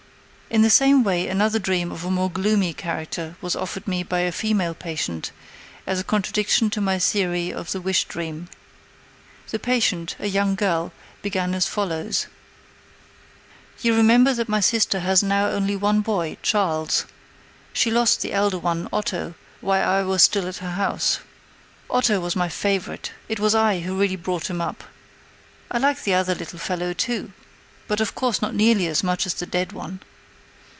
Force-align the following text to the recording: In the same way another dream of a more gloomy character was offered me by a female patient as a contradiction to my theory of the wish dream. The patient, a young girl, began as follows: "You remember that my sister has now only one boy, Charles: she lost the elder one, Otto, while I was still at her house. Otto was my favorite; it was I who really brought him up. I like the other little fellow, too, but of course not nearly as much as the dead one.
In 0.53 0.63
the 0.63 0.69
same 0.69 1.05
way 1.05 1.29
another 1.29 1.59
dream 1.59 1.93
of 1.93 2.03
a 2.03 2.11
more 2.11 2.29
gloomy 2.29 2.73
character 2.73 3.37
was 3.39 3.55
offered 3.55 3.87
me 3.87 4.03
by 4.03 4.19
a 4.19 4.33
female 4.33 4.73
patient 4.73 5.31
as 5.87 5.97
a 5.97 6.03
contradiction 6.03 6.69
to 6.71 6.81
my 6.81 6.99
theory 6.99 7.53
of 7.53 7.71
the 7.71 7.79
wish 7.79 8.03
dream. 8.03 8.49
The 9.51 9.59
patient, 9.59 10.17
a 10.19 10.27
young 10.27 10.55
girl, 10.55 10.91
began 11.21 11.53
as 11.55 11.67
follows: 11.67 12.27
"You 13.81 13.95
remember 13.95 14.33
that 14.33 14.49
my 14.49 14.59
sister 14.59 14.99
has 14.99 15.23
now 15.23 15.47
only 15.47 15.77
one 15.77 16.01
boy, 16.01 16.35
Charles: 16.41 17.05
she 17.71 17.89
lost 17.89 18.19
the 18.19 18.33
elder 18.33 18.59
one, 18.59 18.89
Otto, 18.91 19.35
while 19.61 19.89
I 19.89 20.01
was 20.01 20.21
still 20.21 20.49
at 20.49 20.57
her 20.57 20.71
house. 20.71 21.19
Otto 21.89 22.19
was 22.19 22.35
my 22.35 22.49
favorite; 22.49 23.13
it 23.29 23.39
was 23.39 23.55
I 23.55 23.79
who 23.79 23.97
really 23.97 24.17
brought 24.17 24.49
him 24.49 24.59
up. 24.59 24.83
I 25.71 25.77
like 25.77 26.03
the 26.03 26.13
other 26.15 26.35
little 26.35 26.59
fellow, 26.59 26.91
too, 26.91 27.31
but 27.87 28.01
of 28.01 28.15
course 28.15 28.41
not 28.41 28.53
nearly 28.53 28.87
as 28.87 29.01
much 29.01 29.25
as 29.25 29.33
the 29.35 29.45
dead 29.45 29.71
one. 29.71 30.01